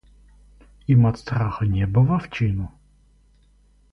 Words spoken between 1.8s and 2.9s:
в овчину?